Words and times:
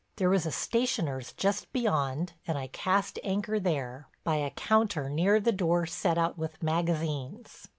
There 0.15 0.31
was 0.31 0.47
a 0.47 0.51
stationer's 0.51 1.31
just 1.31 1.71
beyond 1.71 2.33
and 2.47 2.57
I 2.57 2.65
cast 2.65 3.19
anchor 3.23 3.59
there, 3.59 4.07
by 4.23 4.37
a 4.37 4.49
counter 4.49 5.11
near 5.11 5.39
the 5.39 5.51
door 5.51 5.85
set 5.85 6.17
out 6.17 6.39
with 6.39 6.63
magazines. 6.63 7.67